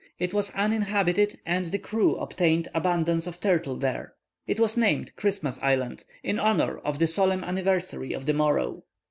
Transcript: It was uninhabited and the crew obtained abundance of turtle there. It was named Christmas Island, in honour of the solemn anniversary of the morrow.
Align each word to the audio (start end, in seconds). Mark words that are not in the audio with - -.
It 0.17 0.33
was 0.33 0.49
uninhabited 0.55 1.39
and 1.45 1.65
the 1.67 1.77
crew 1.77 2.15
obtained 2.15 2.67
abundance 2.73 3.27
of 3.27 3.39
turtle 3.39 3.75
there. 3.75 4.15
It 4.47 4.59
was 4.59 4.75
named 4.75 5.15
Christmas 5.15 5.59
Island, 5.61 6.05
in 6.23 6.39
honour 6.39 6.79
of 6.79 6.97
the 6.97 7.05
solemn 7.05 7.43
anniversary 7.43 8.11
of 8.11 8.25
the 8.25 8.33
morrow. 8.33 8.81